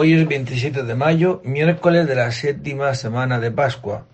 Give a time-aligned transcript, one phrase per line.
[0.00, 4.06] Hoy es 27 de mayo, miércoles de la séptima semana de Pascua,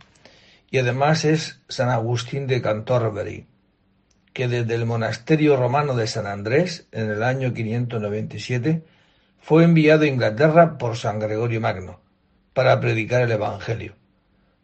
[0.70, 3.46] y además es San Agustín de Cantorbery,
[4.32, 8.82] que desde el monasterio romano de San Andrés, en el año 597,
[9.38, 12.00] fue enviado a Inglaterra por San Gregorio Magno
[12.54, 13.94] para predicar el Evangelio.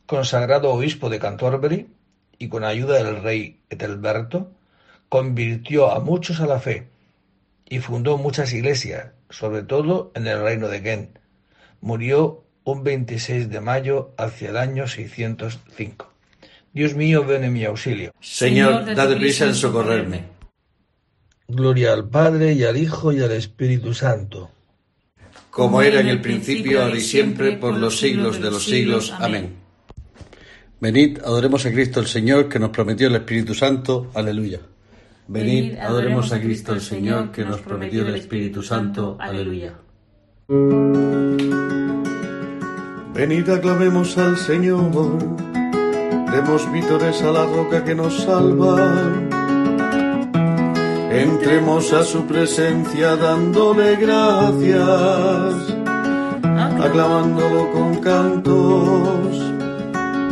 [0.06, 1.90] Consagrado obispo de Cantorbery
[2.38, 4.52] y con ayuda del rey Etelberto,
[5.10, 6.88] convirtió a muchos a la fe
[7.70, 11.18] y fundó muchas iglesias, sobre todo en el reino de Kent.
[11.80, 16.12] Murió un 26 de mayo hacia el año 605.
[16.74, 18.12] Dios mío, ven en mi auxilio.
[18.20, 20.24] Señor, date prisa en socorrerme.
[21.48, 24.50] Gloria al Padre y al Hijo y al Espíritu Santo.
[25.50, 29.12] Como era en el principio, ahora y siempre, por los siglos de los siglos.
[29.18, 29.54] Amén.
[30.80, 34.10] Venid, adoremos a Cristo el Señor, que nos prometió el Espíritu Santo.
[34.14, 34.60] Aleluya.
[35.32, 39.16] Venid, adoremos a Cristo el Señor, que nos prometió el Espíritu Santo.
[39.20, 39.74] Aleluya.
[43.14, 44.90] Venid, aclamemos al Señor,
[46.32, 48.92] demos vítores a la roca que nos salva.
[51.12, 55.76] Entremos a su presencia dándole gracias,
[56.42, 59.38] aclamándolo con cantos,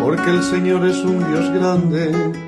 [0.00, 2.47] porque el Señor es un Dios grande,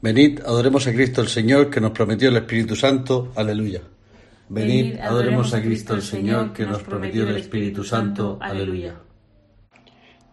[0.00, 3.32] Venid, adoremos a Cristo el Señor, que nos prometió el Espíritu Santo.
[3.34, 3.82] Aleluya.
[4.48, 8.38] Venid, adoremos a Cristo el Señor, que nos prometió el Espíritu Santo.
[8.40, 8.94] Aleluya.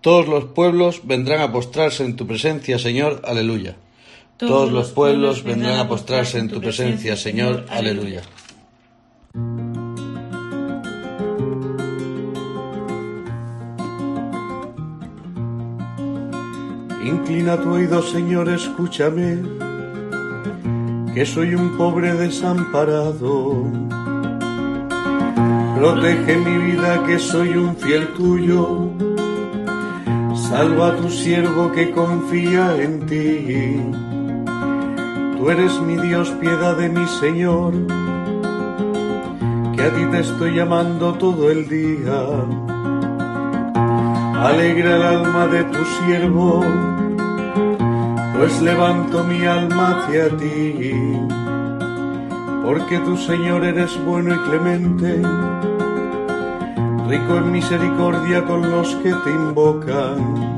[0.01, 3.21] Todos los pueblos vendrán a postrarse en tu presencia, Señor.
[3.25, 3.75] Aleluya.
[4.37, 7.65] Todos los pueblos vendrán a postrarse en tu presencia, Señor.
[7.69, 8.21] Aleluya.
[17.05, 19.37] Inclina tu oído, Señor, escúchame,
[21.13, 23.63] que soy un pobre desamparado.
[25.77, 28.89] Protege mi vida, que soy un fiel tuyo.
[30.49, 33.79] Salva a tu siervo que confía en ti.
[35.37, 37.73] Tú eres mi Dios, piedad de mi Señor,
[39.75, 42.74] que a ti te estoy llamando todo el día.
[44.45, 46.63] Alegra el alma de tu siervo
[48.37, 50.93] pues levanto mi alma hacia ti,
[52.63, 55.21] porque tu Señor eres bueno y clemente,
[57.07, 60.57] rico en misericordia con los que te invocan.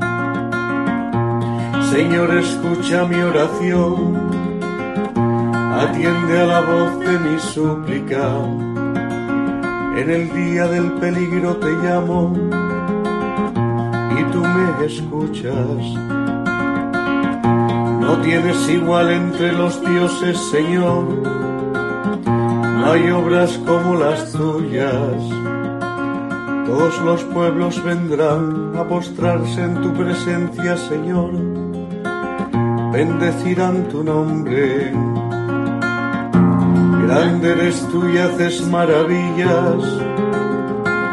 [1.90, 4.16] Señor, escucha mi oración,
[5.80, 8.28] atiende a la voz de mi súplica.
[9.96, 12.57] En el día del peligro te llamo
[14.84, 15.98] escuchas
[18.08, 21.04] no tienes igual entre los dioses, Señor.
[22.24, 25.12] No hay obras como las tuyas.
[26.64, 31.32] Todos los pueblos vendrán a postrarse en tu presencia, Señor.
[32.90, 34.90] bendecirán tu nombre.
[37.04, 39.82] Grande eres tú y haces maravillas,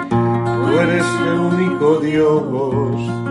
[0.09, 3.24] tú eres el único Dios.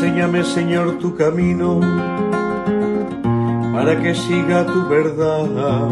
[0.00, 1.80] Enséñame, Señor, tu camino
[3.72, 5.88] para que siga tu verdad.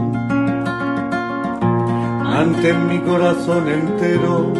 [2.22, 4.52] Mantén mi corazón entero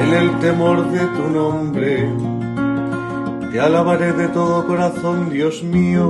[0.00, 2.10] en el temor de tu nombre.
[3.52, 6.08] Te alabaré de todo corazón, Dios mío.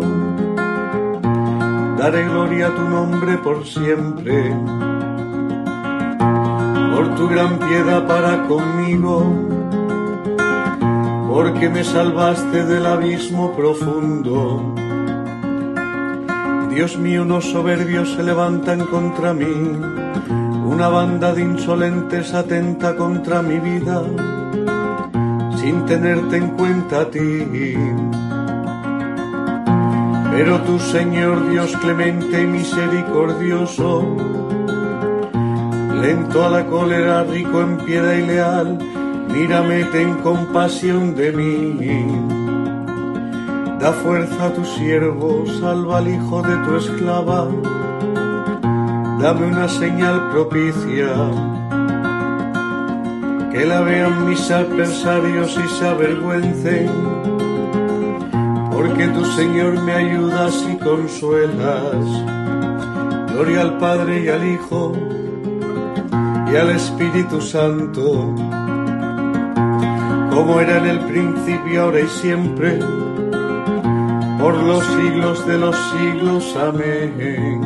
[1.98, 4.54] Daré gloria a tu nombre por siempre.
[6.94, 9.57] Por tu gran piedad para conmigo.
[11.28, 14.74] Porque me salvaste del abismo profundo.
[16.70, 19.46] Dios mío, unos soberbios se levantan contra mí
[20.68, 24.02] una banda de insolentes atenta contra mi vida,
[25.56, 27.74] sin tenerte en cuenta a ti.
[30.30, 34.16] Pero tú, Señor Dios clemente y misericordioso,
[36.00, 38.78] lento a la cólera, rico en piedad y leal,
[39.32, 42.04] mírame, ten compasión de mí.
[43.80, 47.48] Da fuerza a tu siervo, salva al hijo de tu esclava
[49.18, 51.10] dame una señal propicia,
[53.50, 56.88] que la vean mis adversarios y se avergüencen,
[58.72, 61.96] porque tu Señor me ayudas y consuelas.
[63.32, 64.92] Gloria al Padre y al Hijo
[66.52, 68.34] y al Espíritu Santo,
[70.38, 72.78] como era en el principio, ahora y siempre,
[74.38, 76.54] por los siglos de los siglos.
[76.56, 77.60] Amén.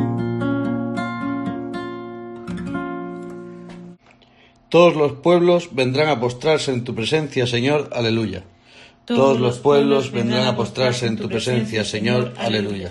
[4.69, 7.91] Todos los pueblos vendrán a postrarse en tu presencia, Señor.
[7.93, 8.43] Aleluya.
[9.05, 12.33] Todos los pueblos vendrán a postrarse en tu presencia, Señor.
[12.37, 12.89] Aleluya.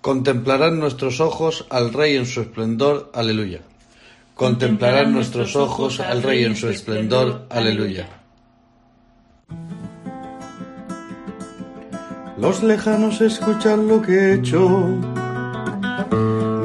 [0.00, 3.12] Contemplarán nuestros ojos al Rey en su esplendor.
[3.14, 3.60] Aleluya.
[4.34, 7.46] Contemplarán nuestros ojos al Rey en su esplendor.
[7.50, 8.08] Aleluya.
[12.38, 15.00] Los lejanos escuchan lo que he hecho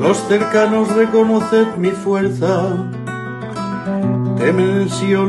[0.10, 2.90] los cercanos reconoced mi fuerza,
[4.38, 4.88] temen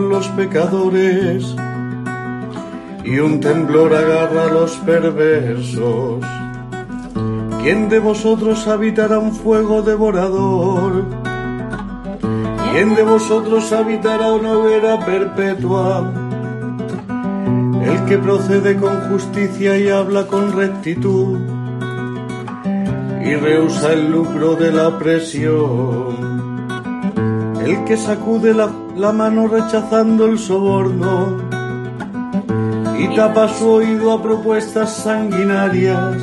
[0.09, 1.55] los pecadores,
[3.05, 6.25] y un temblor agarra a los perversos.
[7.63, 11.05] ¿Quién de vosotros habitará un fuego devorador?
[12.73, 16.13] ¿Quién de vosotros habitará una hoguera perpetua?
[17.83, 21.39] El que procede con justicia y habla con rectitud
[23.31, 26.41] y rehúsa el lucro de la presión.
[27.65, 31.39] El que sacude la, mano rechazando el soborno
[32.99, 36.17] y tapa su oído a propuestas sanguinarias.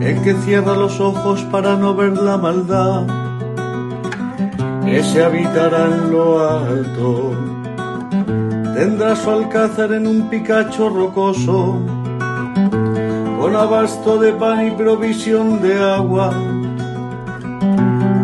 [0.00, 3.06] El que cierra los ojos para no ver la maldad,
[4.86, 7.32] ese habitará en lo alto.
[8.74, 11.80] Tendrá su alcázar en un picacho rocoso
[13.42, 16.32] con abasto de pan y provisión de agua.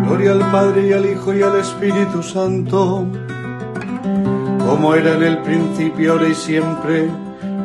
[0.05, 3.05] Gloria al Padre y al Hijo y al Espíritu Santo,
[4.65, 7.09] como era en el principio, ahora y siempre,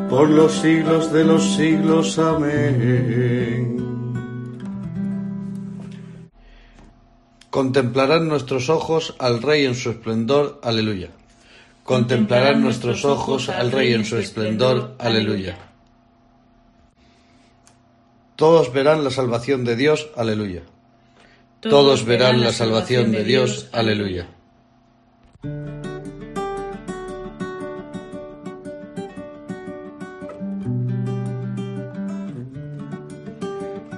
[0.09, 2.17] por los siglos de los siglos.
[2.17, 3.82] Amén.
[7.53, 10.59] Contemplarán nuestros ojos al Rey en su esplendor.
[10.63, 11.09] Aleluya.
[11.83, 14.95] Contemplarán nuestros ojos al Rey en su esplendor.
[14.97, 15.55] Aleluya.
[18.35, 20.63] Todos verán la salvación de Dios, aleluya.
[21.59, 24.27] Todos verán la salvación de Dios, aleluya.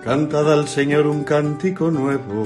[0.03, 2.45] Cantad al Señor un cántico nuevo,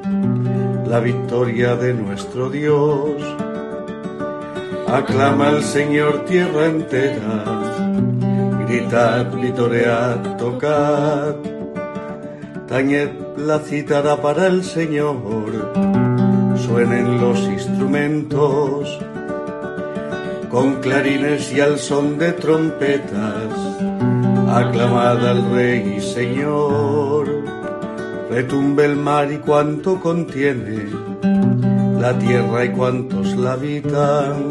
[0.91, 3.23] la victoria de nuestro Dios.
[4.89, 7.37] Aclama al Señor tierra entera.
[8.67, 11.35] Gritad, vitoread, tocad,
[12.67, 15.71] tañed la cítara para el Señor,
[16.57, 18.99] suenen los instrumentos,
[20.49, 23.53] con clarines y al son de trompetas,
[24.49, 27.20] aclamad al Rey y Señor,
[28.31, 30.87] retumbe el mar y cuanto contiene,
[31.99, 34.49] la tierra y cuantos la habitan.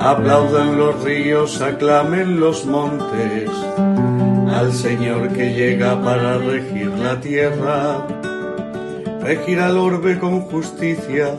[0.00, 3.48] Aplaudan los ríos, aclamen los montes,
[4.52, 8.04] al Señor que llega para regir la tierra
[9.24, 11.34] regirá el orbe con justicia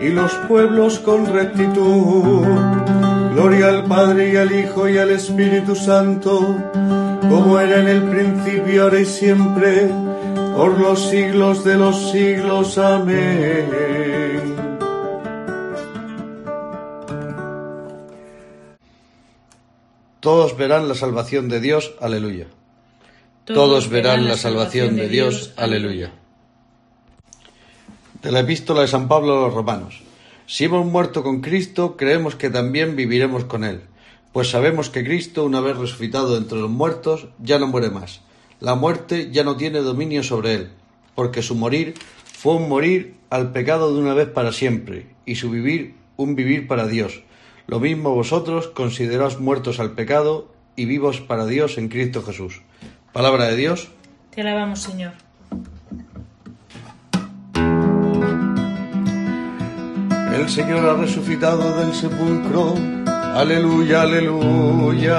[0.00, 2.44] y los pueblos con rectitud.
[3.32, 6.54] Gloria al Padre y al Hijo y al Espíritu Santo,
[7.28, 9.90] como era en el principio, ahora y siempre,
[10.56, 12.78] por los siglos de los siglos.
[12.78, 13.70] Amén.
[20.20, 21.94] Todos verán la salvación de Dios.
[22.00, 22.46] Aleluya.
[23.44, 25.52] Todos verán la salvación de Dios.
[25.56, 26.12] Aleluya
[28.24, 30.00] de la epístola de San Pablo a los romanos.
[30.46, 33.82] Si hemos muerto con Cristo, creemos que también viviremos con Él,
[34.32, 38.22] pues sabemos que Cristo, una vez resucitado entre los muertos, ya no muere más.
[38.64, 40.70] La muerte ya no tiene dominio sobre Él,
[41.14, 41.92] porque su morir
[42.24, 46.66] fue un morir al pecado de una vez para siempre, y su vivir un vivir
[46.66, 47.24] para Dios.
[47.66, 52.62] Lo mismo vosotros consideraos muertos al pecado y vivos para Dios en Cristo Jesús.
[53.12, 53.88] Palabra de Dios.
[54.34, 55.12] Te alabamos, Señor.
[60.34, 62.76] El Señor ha resucitado del sepulcro.
[63.34, 65.18] Aleluya, aleluya.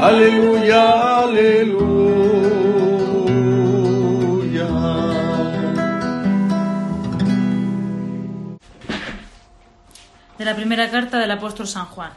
[0.00, 2.00] Aleluya, aleluya.
[10.38, 12.12] De la primera carta del apóstol San Juan.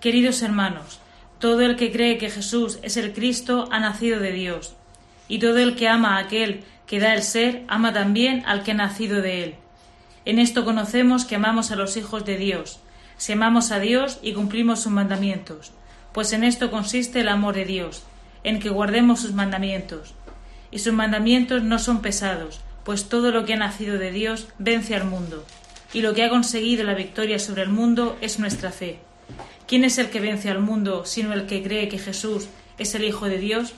[0.00, 0.98] Queridos hermanos,
[1.40, 4.74] todo el que cree que Jesús es el Cristo ha nacido de Dios,
[5.28, 8.70] y todo el que ama a aquel que da el ser, ama también al que
[8.70, 9.54] ha nacido de él.
[10.24, 12.80] En esto conocemos que amamos a los hijos de Dios,
[13.18, 15.74] si amamos a Dios y cumplimos sus mandamientos,
[16.14, 18.04] pues en esto consiste el amor de Dios,
[18.44, 20.14] en que guardemos sus mandamientos.
[20.70, 24.94] Y sus mandamientos no son pesados, pues todo lo que ha nacido de Dios vence
[24.94, 25.44] al mundo,
[25.92, 29.00] y lo que ha conseguido la victoria sobre el mundo es nuestra fe.
[29.66, 32.46] ¿Quién es el que vence al mundo sino el que cree que Jesús
[32.78, 33.72] es el Hijo de Dios?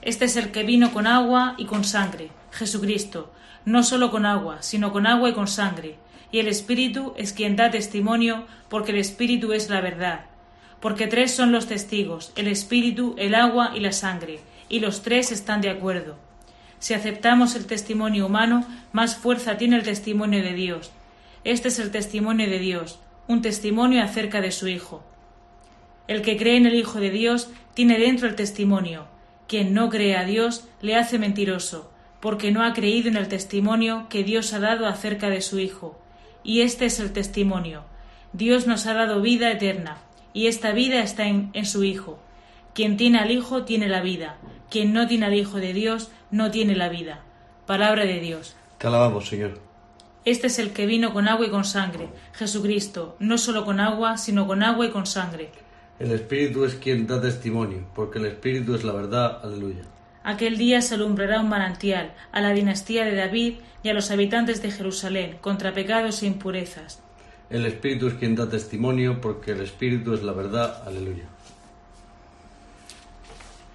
[0.00, 3.32] Este es el que vino con agua y con sangre, Jesucristo,
[3.64, 5.96] no solo con agua, sino con agua y con sangre.
[6.30, 10.26] Y el Espíritu es quien da testimonio, porque el Espíritu es la verdad.
[10.84, 15.32] Porque tres son los testigos, el Espíritu, el agua y la sangre, y los tres
[15.32, 16.16] están de acuerdo.
[16.78, 20.92] Si aceptamos el testimonio humano, más fuerza tiene el testimonio de Dios.
[21.42, 22.98] Este es el testimonio de Dios,
[23.28, 25.02] un testimonio acerca de su Hijo.
[26.06, 29.06] El que cree en el Hijo de Dios tiene dentro el testimonio.
[29.48, 34.06] Quien no cree a Dios le hace mentiroso, porque no ha creído en el testimonio
[34.10, 35.98] que Dios ha dado acerca de su Hijo.
[36.42, 37.84] Y este es el testimonio.
[38.34, 39.96] Dios nos ha dado vida eterna,
[40.34, 42.18] y esta vida está en, su Hijo.
[42.74, 44.36] Quien tiene al Hijo tiene la vida,
[44.68, 47.22] quien no tiene al Hijo de Dios no tiene la vida.
[47.66, 48.56] Palabra de Dios.
[48.76, 49.60] Te alabamos, Señor.
[50.24, 54.18] Este es el que vino con agua y con sangre, Jesucristo, no solo con agua,
[54.18, 55.50] sino con agua y con sangre.
[55.98, 59.38] El Espíritu es quien da testimonio, porque el Espíritu es la verdad.
[59.44, 59.82] Aleluya.
[60.24, 64.62] Aquel día se alumbrará un manantial a la dinastía de David y a los habitantes
[64.62, 67.03] de Jerusalén contra pecados e impurezas.
[67.54, 70.82] El Espíritu es quien da testimonio, porque el Espíritu es la verdad.
[70.88, 71.22] Aleluya.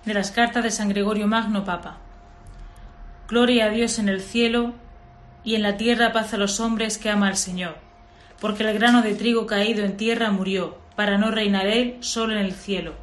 [0.03, 1.95] De las cartas de San Gregorio Magno, Papa.
[3.29, 4.73] Gloria a Dios en el cielo
[5.45, 7.77] y en la tierra paz a los hombres que ama al Señor.
[8.41, 12.39] Porque el grano de trigo caído en tierra murió, para no reinar él solo en
[12.39, 12.95] el cielo.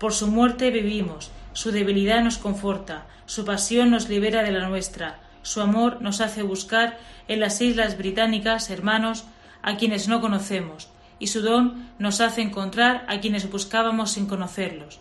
[0.00, 5.20] Por su muerte vivimos su debilidad nos conforta, su pasión nos libera de la nuestra,
[5.42, 9.24] su amor nos hace buscar en las islas británicas hermanos
[9.66, 15.00] a quienes no conocemos, y su don nos hace encontrar a quienes buscábamos sin conocerlos.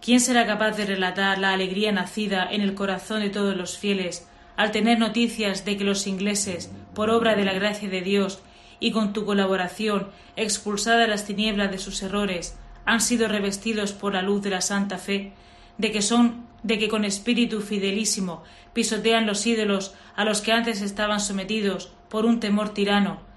[0.00, 4.26] ¿Quién será capaz de relatar la alegría nacida en el corazón de todos los fieles
[4.56, 8.40] al tener noticias de que los ingleses, por obra de la gracia de Dios
[8.80, 14.22] y con tu colaboración, expulsadas las tinieblas de sus errores, han sido revestidos por la
[14.22, 15.32] luz de la santa fe,
[15.76, 20.80] de que son de que con espíritu fidelísimo pisotean los ídolos a los que antes
[20.80, 23.33] estaban sometidos por un temor tirano,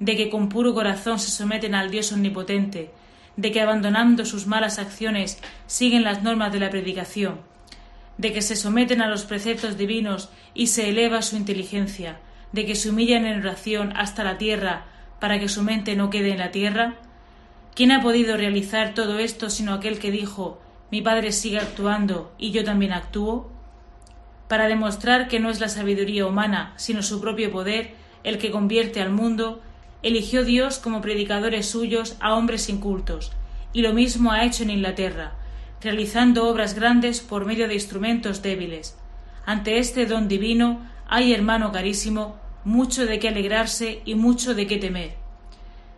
[0.00, 2.90] de que con puro corazón se someten al Dios omnipotente,
[3.36, 7.40] de que abandonando sus malas acciones siguen las normas de la predicación,
[8.18, 12.18] de que se someten a los preceptos divinos y se eleva su inteligencia,
[12.52, 14.86] de que se humillan en oración hasta la tierra
[15.20, 16.94] para que su mente no quede en la tierra?
[17.74, 22.50] ¿Quién ha podido realizar todo esto sino aquel que dijo mi Padre sigue actuando y
[22.50, 23.50] yo también actúo?
[24.48, 29.00] Para demostrar que no es la sabiduría humana, sino su propio poder, el que convierte
[29.00, 29.62] al mundo,
[30.02, 33.32] eligió Dios como predicadores suyos a hombres incultos,
[33.72, 35.32] y lo mismo ha hecho en Inglaterra,
[35.80, 38.96] realizando obras grandes por medio de instrumentos débiles.
[39.46, 44.76] Ante este don divino hay, hermano carísimo, mucho de qué alegrarse y mucho de qué
[44.76, 45.14] temer.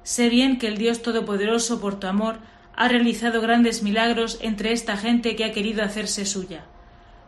[0.04, 2.38] Sé bien que el Dios Todopoderoso, por tu amor,
[2.74, 6.64] ha realizado grandes milagros entre esta gente que ha querido hacerse suya.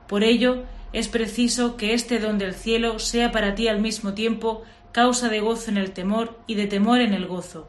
[0.08, 4.62] Por ello, es preciso que este don del cielo sea para ti al mismo tiempo
[4.94, 7.68] causa de gozo en el temor y de temor en el gozo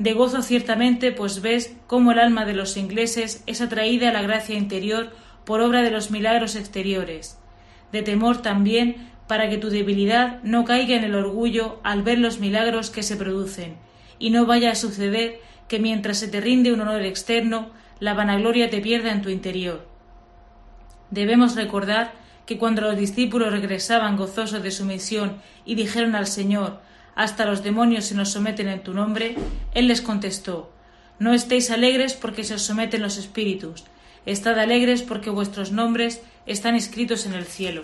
[0.00, 4.22] de gozo ciertamente, pues ves cómo el alma de los ingleses es atraída a la
[4.22, 5.10] gracia interior
[5.44, 7.38] por obra de los milagros exteriores.
[7.92, 12.38] De temor también para que tu debilidad no caiga en el orgullo al ver los
[12.38, 13.76] milagros que se producen,
[14.18, 17.68] y no vaya a suceder que mientras se te rinde un honor externo,
[17.98, 19.86] la vanagloria te pierda en tu interior.
[21.10, 22.12] Debemos recordar
[22.50, 26.80] que cuando los discípulos regresaban gozosos de su misión y dijeron al Señor,
[27.14, 29.36] hasta los demonios se nos someten en tu nombre,
[29.72, 30.72] él les contestó,
[31.20, 33.84] No estéis alegres porque se os someten los espíritus,
[34.26, 37.82] estad alegres porque vuestros nombres están escritos en el cielo.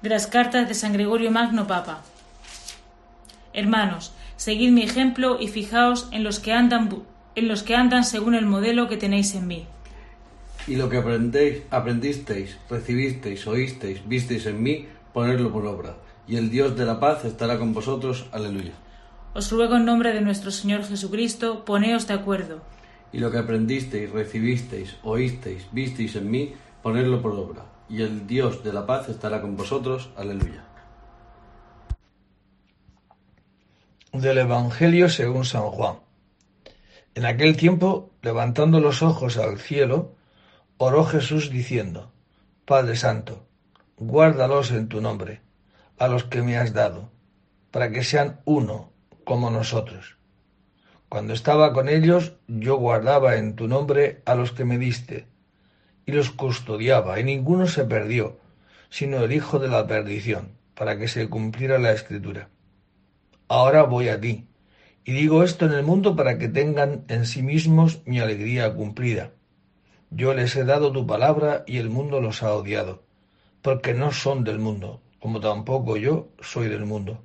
[0.00, 2.04] De las cartas de San Gregorio Magno Papa.
[3.52, 8.34] Hermanos, seguid mi ejemplo y fijaos en los que andan en los que andan según
[8.34, 9.66] el modelo que tenéis en mí.
[10.66, 15.96] Y lo que aprendéis, aprendisteis, recibisteis, oísteis, visteis en mí, ponedlo por obra
[16.28, 18.26] y el Dios de la paz estará con vosotros.
[18.32, 18.72] Aleluya.
[19.34, 22.62] Os ruego en nombre de nuestro Señor Jesucristo, poneos de acuerdo.
[23.12, 27.66] Y lo que aprendisteis, recibisteis, oísteis, visteis en mí, ponedlo por obra.
[27.88, 30.10] Y el Dios de la paz estará con vosotros.
[30.16, 30.64] Aleluya.
[34.12, 35.96] Del Evangelio según San Juan.
[37.14, 40.15] En aquel tiempo, levantando los ojos al cielo,
[40.78, 42.12] oró Jesús diciendo,
[42.64, 43.46] Padre Santo,
[43.96, 45.40] guárdalos en tu nombre
[45.98, 47.10] a los que me has dado,
[47.70, 48.92] para que sean uno
[49.24, 50.18] como nosotros.
[51.08, 55.26] Cuando estaba con ellos, yo guardaba en tu nombre a los que me diste,
[56.04, 58.38] y los custodiaba, y ninguno se perdió,
[58.90, 62.50] sino el hijo de la perdición, para que se cumpliera la escritura.
[63.48, 64.48] Ahora voy a ti,
[65.04, 69.30] y digo esto en el mundo para que tengan en sí mismos mi alegría cumplida.
[70.16, 73.02] Yo les he dado tu palabra y el mundo los ha odiado,
[73.60, 77.20] porque no son del mundo, como tampoco yo soy del mundo.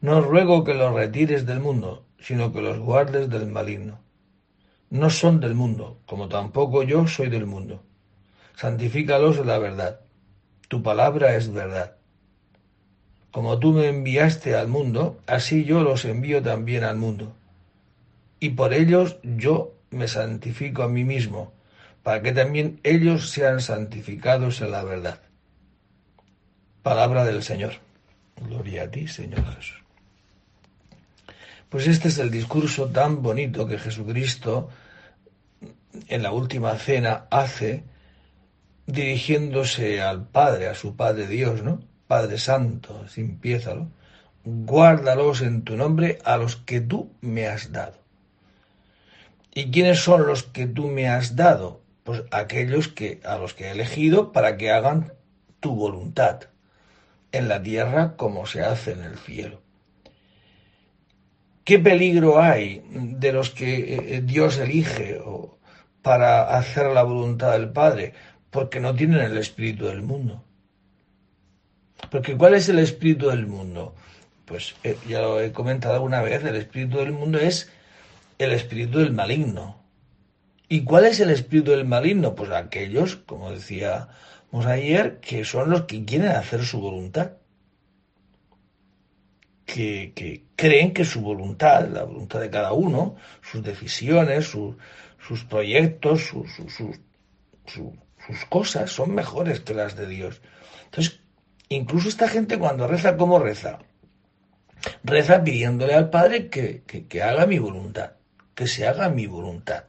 [0.00, 4.00] No ruego que los retires del mundo, sino que los guardes del maligno.
[4.90, 7.84] No son del mundo, como tampoco yo soy del mundo.
[8.56, 10.00] Santifícalos la verdad.
[10.66, 11.98] Tu palabra es verdad.
[13.30, 17.32] Como tú me enviaste al mundo, así yo los envío también al mundo.
[18.40, 21.52] Y por ellos yo me santifico a mí mismo,
[22.06, 25.22] para que también ellos sean santificados en la verdad.
[26.84, 27.72] Palabra del Señor.
[28.36, 29.82] Gloria a ti, Señor Jesús.
[31.68, 34.68] Pues este es el discurso tan bonito que Jesucristo
[36.06, 37.82] en la última cena hace
[38.86, 41.80] dirigiéndose al Padre, a su Padre Dios, ¿no?
[42.06, 43.90] Padre Santo, así empieza, ¿no?
[44.44, 47.98] Guárdalos en tu nombre a los que tú me has dado.
[49.52, 51.84] ¿Y quiénes son los que tú me has dado?
[52.06, 55.12] Pues aquellos que a los que he elegido para que hagan
[55.58, 56.42] tu voluntad
[57.32, 59.60] en la tierra como se hace en el cielo.
[61.64, 65.20] ¿Qué peligro hay de los que eh, Dios elige
[66.00, 68.14] para hacer la voluntad del Padre?
[68.50, 70.44] Porque no tienen el espíritu del mundo.
[72.08, 73.96] Porque ¿cuál es el espíritu del mundo?
[74.44, 77.68] Pues eh, ya lo he comentado alguna vez, el espíritu del mundo es
[78.38, 79.85] el espíritu del maligno.
[80.68, 82.34] ¿Y cuál es el espíritu del maligno?
[82.34, 84.08] Pues aquellos, como decía
[84.64, 87.32] ayer que son los que quieren hacer su voluntad.
[89.64, 96.32] Que, creen que su voluntad, la voluntad de cada uno, sus decisiones, sus proyectos,
[97.66, 100.40] sus cosas son mejores que las de Dios.
[100.86, 101.20] Entonces,
[101.68, 103.80] incluso esta gente cuando reza, ¿cómo reza?
[105.04, 108.12] Reza pidiéndole al Padre que haga mi voluntad,
[108.54, 109.84] que se haga mi voluntad.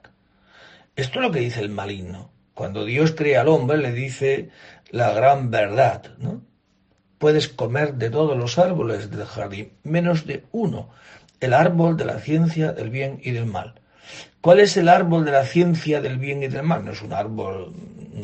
[0.98, 2.32] Esto es lo que dice el maligno.
[2.56, 4.50] Cuando Dios crea al hombre, le dice
[4.90, 6.42] la gran verdad, ¿no?
[7.20, 10.90] puedes comer de todos los árboles del jardín, menos de uno,
[11.40, 13.80] el árbol de la ciencia del bien y del mal.
[14.42, 16.84] ¿Cuál es el árbol de la ciencia del bien y del mal?
[16.84, 17.74] No es un árbol,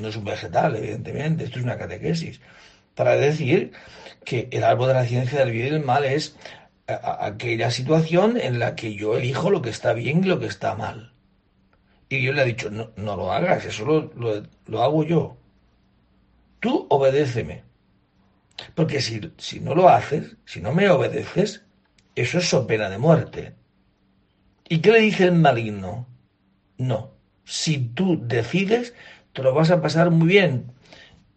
[0.01, 2.41] no es un vegetal, evidentemente, esto es una catequesis,
[2.95, 3.71] para decir
[4.25, 6.35] que el árbol de la ciencia del bien y del mal es
[6.87, 10.73] aquella situación en la que yo elijo lo que está bien y lo que está
[10.73, 11.12] mal.
[12.13, 15.35] Y yo le he dicho, no, no lo hagas, eso lo, lo, hago yo.
[16.59, 17.63] Tú obedéceme.
[18.75, 21.65] Porque si, si no lo haces, si no me obedeces,
[22.13, 23.55] eso es so pena de muerte.
[24.69, 26.07] ¿Y qué le dice el maligno?
[26.77, 27.15] No.
[27.45, 28.93] Si tú decides,
[29.33, 30.71] te lo vas a pasar muy bien.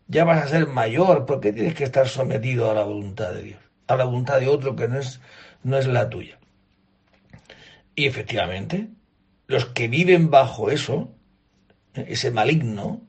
[0.09, 3.61] Ya vas a ser mayor, porque tienes que estar sometido a la voluntad de Dios,
[3.87, 5.23] a la voluntad de otro que no es,
[5.63, 6.39] no es la tuya.
[7.95, 8.91] Y efectivamente,
[9.47, 11.13] los que viven bajo eso,
[11.95, 13.01] ese maligno,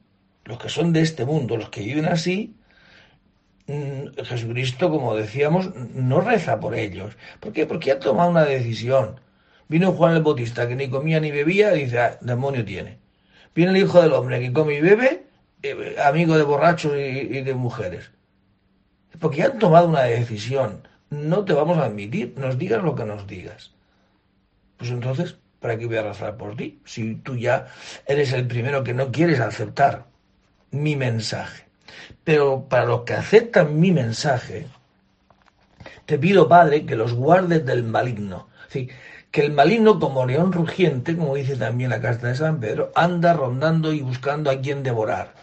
[0.46, 2.56] los que son de este mundo, los que viven así,
[3.68, 7.18] mm, Jesucristo, como decíamos, no reza por ellos.
[7.40, 7.66] ¿Por qué?
[7.66, 9.20] Porque ha tomado una decisión.
[9.68, 13.00] Vino Juan el Bautista, que ni comía ni bebía, dice, ah, demonio tiene.
[13.54, 15.26] Viene el Hijo del Hombre, que come y bebe,
[15.64, 18.12] eh, amigo de borrachos y, y de mujeres.
[19.20, 20.88] Porque han tomado una decisión.
[21.10, 23.74] No te vamos a admitir, nos digas lo que nos digas.
[24.78, 26.80] Pues entonces, ¿para qué voy a rezar por ti?
[26.86, 27.68] Si tú ya
[28.06, 30.06] eres el primero que no quieres aceptar
[30.72, 31.66] mi mensaje.
[32.24, 34.68] Pero para los que aceptan mi mensaje,
[36.06, 38.48] te pido, Padre, que los guardes del maligno.
[38.70, 38.88] Sí,
[39.30, 43.34] que el maligno, como león rugiente, como dice también la carta de San Pedro, anda
[43.34, 45.34] rondando y buscando a quien devorar.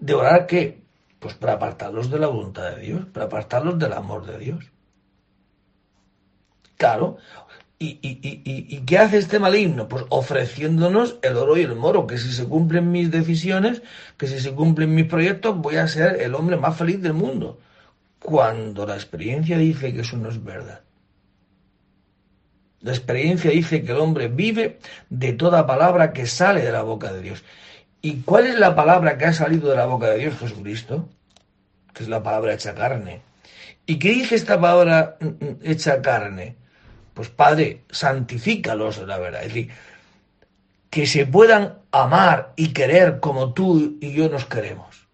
[0.00, 0.82] ¿Devorar qué?
[1.20, 4.72] Pues para apartarlos de la voluntad de Dios, para apartarlos del amor de Dios.
[6.76, 7.18] Claro,
[7.78, 9.86] ¿Y, y, y, y, qué hace este maligno?
[9.86, 13.82] Pues ofreciéndonos el oro y el moro, que si se cumplen mis decisiones,
[14.16, 17.60] que si se cumplen mis proyectos, voy a ser el hombre más feliz del mundo.
[18.18, 20.80] Cuando la experiencia dice que eso no es verdad.
[22.80, 24.78] La experiencia dice que el hombre vive
[25.10, 27.44] de toda palabra que sale de la boca de Dios.
[28.00, 31.08] ¿Y cuál es la palabra que ha salido de la boca de Dios, Jesucristo?
[31.92, 33.20] Que es la palabra hecha carne.
[33.84, 36.56] ¿Y qué dice esta palabra mm, mm, hecha carne?
[37.16, 39.40] Pues Padre, santifícalos de la verdad.
[39.40, 39.70] Es decir,
[40.90, 45.08] que se puedan amar y querer como tú y yo nos queremos.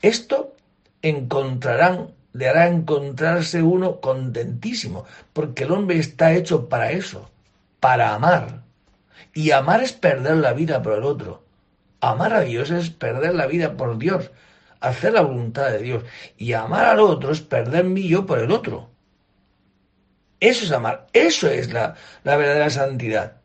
[0.00, 0.54] Esto
[1.02, 7.28] encontrarán, le hará encontrarse uno contentísimo, porque el hombre está hecho para eso,
[7.80, 8.62] para amar.
[9.32, 11.42] Y amar es perder la vida por el otro.
[11.98, 14.30] Amar a Dios es perder la vida por Dios,
[14.78, 16.04] hacer la voluntad de Dios.
[16.36, 18.93] Y amar al otro es perder mi yo por el otro.
[20.44, 23.36] Eso es amar, eso es la, verdadera santidad.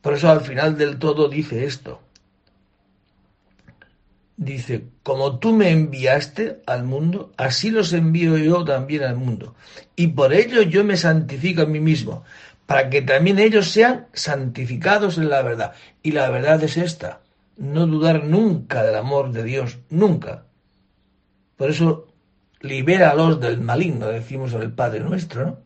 [0.00, 2.00] Por eso al final del todo dice esto.
[4.38, 9.54] Dice, como tú me enviaste al mundo, así los envío yo también al mundo.
[9.94, 12.24] Y por ello yo me santifico a mí mismo,
[12.64, 15.74] para que también ellos sean santificados en la verdad.
[16.02, 17.20] Y la verdad es esta,
[17.58, 20.46] no dudar nunca del amor de Dios, nunca.
[21.58, 22.11] Por eso
[22.62, 25.58] libéralos del maligno, decimos en el Padre nuestro, ¿no?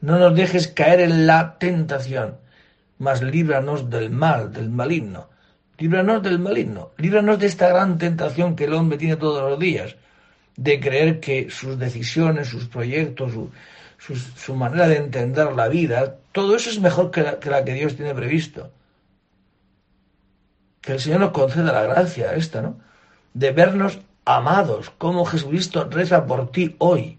[0.00, 2.36] No nos dejes caer en la tentación,
[2.98, 5.28] mas líbranos del mal, del maligno.
[5.78, 9.96] Líbranos del maligno, líbranos de esta gran tentación que el hombre tiene todos los días,
[10.56, 13.32] de creer que sus decisiones, sus proyectos,
[13.98, 17.74] su, manera de entender la vida, todo eso es mejor que la, que la que
[17.74, 18.70] Dios tiene previsto.
[20.80, 22.78] Que el Señor nos conceda la gracia esta, ¿no?
[23.34, 24.00] De vernos
[24.36, 27.18] amados, como Jesucristo reza por ti hoy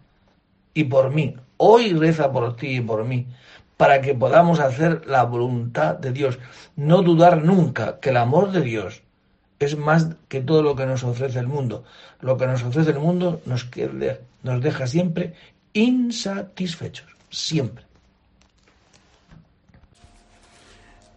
[0.74, 1.36] y por mí.
[1.58, 3.28] Hoy reza por ti y por mí,
[3.78, 6.40] para que podamos hacer la voluntad de Dios.
[6.76, 9.02] No dudar nunca que el amor de Dios
[9.60, 11.84] es más que todo lo que nos ofrece el mundo.
[12.20, 13.70] Lo que nos ofrece el mundo nos,
[14.44, 15.34] nos deja siempre
[15.74, 17.86] insatisfechos, siempre.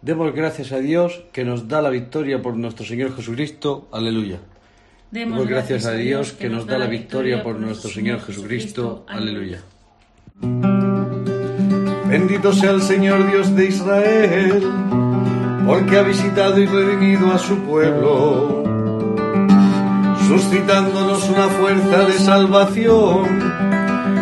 [0.01, 3.87] Demos gracias a Dios que nos da la victoria por nuestro Señor Jesucristo.
[3.91, 4.39] Aleluya.
[5.11, 9.05] Demos gracias a Dios que nos da la victoria por nuestro Señor Jesucristo.
[9.07, 9.61] Aleluya.
[12.09, 14.63] Bendito sea el Señor Dios de Israel,
[15.65, 18.63] porque ha visitado y redimido a su pueblo,
[20.27, 23.25] suscitándonos una fuerza de salvación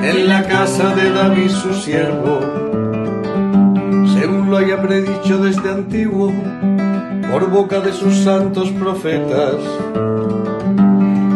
[0.04, 2.40] en la casa de David su siervo,
[4.14, 6.32] según lo haya predicho desde antiguo
[7.32, 9.56] por boca de sus santos profetas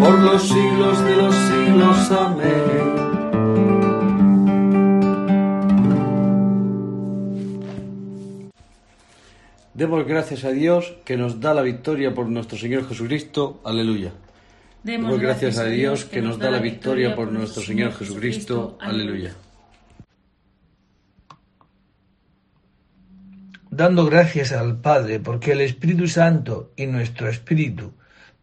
[0.00, 2.10] por los siglos de los siglos.
[2.10, 2.94] Amén.
[9.74, 13.60] Demos gracias a Dios que nos da la victoria por nuestro Señor Jesucristo.
[13.64, 14.12] Aleluya.
[14.84, 18.76] Demos gracias a Dios que nos da la victoria por nuestro Señor Jesucristo.
[18.80, 19.34] Aleluya.
[23.70, 27.94] Dando gracias al Padre porque el Espíritu Santo y nuestro Espíritu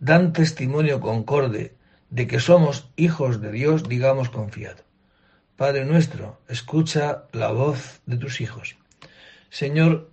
[0.02, 1.78] dan testimonio concorde
[2.10, 4.84] de que somos hijos de Dios, digamos confiado.
[5.56, 8.76] Padre nuestro, escucha la voz de tus hijos.
[9.52, 10.10] Señor,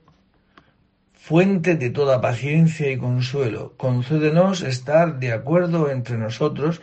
[1.14, 6.82] fuente de toda paciencia y consuelo, concédenos estar de acuerdo entre nosotros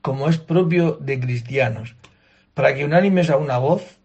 [0.00, 1.94] como es propio de cristianos,
[2.54, 3.98] para que unánimes a una voz,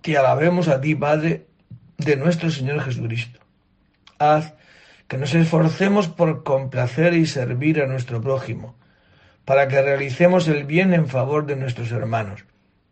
[0.00, 1.46] te alabemos a ti, Padre,
[1.98, 3.40] de nuestro Señor Jesucristo.
[4.18, 4.54] Haz
[5.08, 8.76] que nos esforcemos por complacer y servir a nuestro prójimo,
[9.46, 12.44] para que realicemos el bien en favor de nuestros hermanos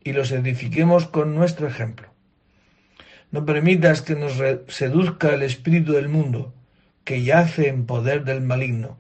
[0.03, 2.09] y los edifiquemos con nuestro ejemplo.
[3.31, 6.55] No permitas que nos seduzca el espíritu del mundo,
[7.05, 8.99] que yace en poder del maligno,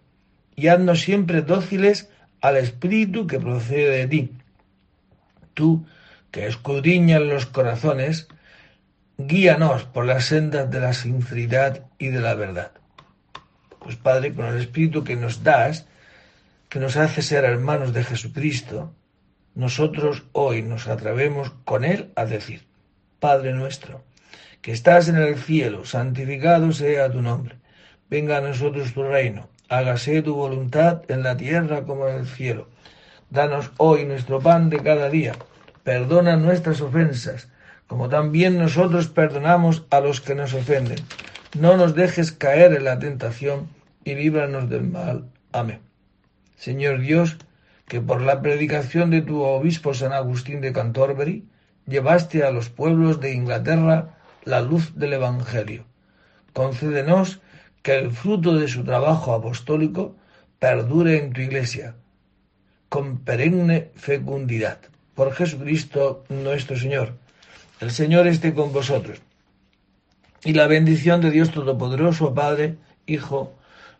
[0.54, 2.10] y haznos siempre dóciles
[2.42, 4.32] al espíritu que procede de ti.
[5.54, 5.86] Tú,
[6.30, 8.28] que escudriñas los corazones,
[9.16, 12.72] guíanos por las sendas de la sinceridad y de la verdad.
[13.86, 15.86] Pues Padre, con el Espíritu que nos das,
[16.68, 18.92] que nos hace ser hermanos de Jesucristo,
[19.54, 22.66] nosotros hoy nos atrevemos con Él a decir,
[23.20, 24.02] Padre nuestro,
[24.60, 27.58] que estás en el cielo, santificado sea tu nombre,
[28.10, 32.68] venga a nosotros tu reino, hágase tu voluntad en la tierra como en el cielo.
[33.30, 35.36] Danos hoy nuestro pan de cada día,
[35.84, 37.46] perdona nuestras ofensas,
[37.86, 40.98] como también nosotros perdonamos a los que nos ofenden.
[41.56, 43.75] No nos dejes caer en la tentación
[44.06, 45.28] y líbranos del mal.
[45.52, 45.80] Amén.
[46.56, 47.36] Señor Dios,
[47.88, 51.44] que por la predicación de tu obispo San Agustín de Canterbury
[51.86, 55.84] llevaste a los pueblos de Inglaterra la luz del Evangelio.
[56.52, 57.40] Concédenos
[57.82, 60.14] que el fruto de su trabajo apostólico
[60.60, 61.96] perdure en tu iglesia
[62.88, 64.78] con perenne fecundidad.
[65.16, 67.14] Por Jesucristo nuestro Señor.
[67.80, 69.20] El Señor esté con vosotros.
[70.44, 73.56] Y la bendición de Dios Todopoderoso, Padre, Hijo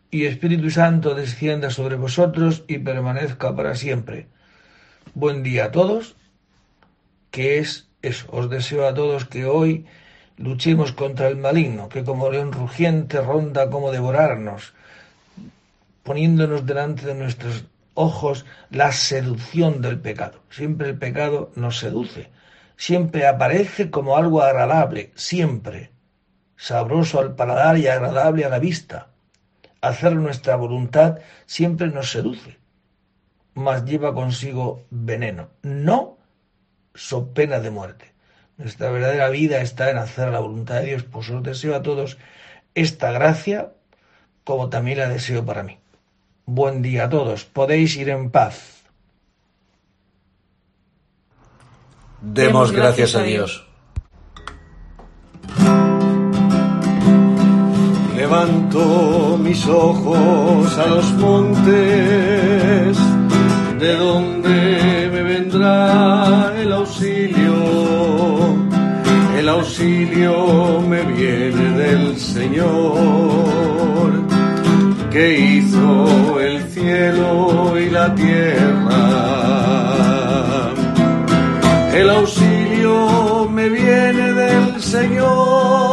[0.09, 4.27] y Espíritu Santo descienda sobre vosotros y permanezca para siempre.
[5.13, 6.15] Buen día a todos,
[7.31, 8.27] que es eso.
[8.31, 9.85] Os deseo a todos que hoy
[10.37, 14.73] luchemos contra el maligno, que como león rugiente ronda como devorarnos,
[16.03, 20.39] poniéndonos delante de nuestros ojos la seducción del pecado.
[20.49, 22.29] Siempre el pecado nos seduce,
[22.77, 25.91] siempre aparece como algo agradable, siempre,
[26.55, 29.09] sabroso al paladar y agradable a la vista
[29.81, 32.57] hacer nuestra voluntad siempre nos seduce,
[33.53, 36.17] mas lleva consigo veneno, no
[36.93, 38.13] so pena de muerte.
[38.57, 41.03] Nuestra verdadera vida está en hacer la voluntad de Dios.
[41.03, 42.17] Pues os deseo a todos
[42.73, 43.71] esta gracia,
[44.43, 45.77] como también la deseo para mí.
[46.45, 47.45] Buen día a todos.
[47.45, 48.83] Podéis ir en paz.
[52.21, 53.66] Demos gracias a Dios.
[58.29, 62.97] Levanto mis ojos a los montes,
[63.79, 67.55] de donde me vendrá el auxilio.
[69.39, 72.67] El auxilio me viene del Señor,
[75.09, 79.03] que hizo el cielo y la tierra.
[81.93, 85.86] El auxilio me viene del Señor,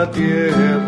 [0.00, 0.79] la tierra.